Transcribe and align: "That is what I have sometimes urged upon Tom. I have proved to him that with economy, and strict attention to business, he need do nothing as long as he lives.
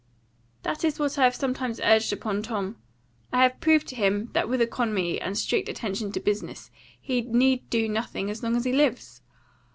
"That 0.63 0.83
is 0.83 0.97
what 0.97 1.19
I 1.19 1.25
have 1.25 1.35
sometimes 1.35 1.79
urged 1.83 2.11
upon 2.11 2.41
Tom. 2.41 2.77
I 3.31 3.43
have 3.43 3.59
proved 3.59 3.85
to 3.89 3.95
him 3.95 4.31
that 4.33 4.49
with 4.49 4.59
economy, 4.59 5.21
and 5.21 5.37
strict 5.37 5.69
attention 5.69 6.11
to 6.13 6.19
business, 6.19 6.71
he 6.99 7.21
need 7.21 7.69
do 7.69 7.87
nothing 7.87 8.31
as 8.31 8.41
long 8.41 8.55
as 8.55 8.65
he 8.65 8.71
lives. 8.73 9.21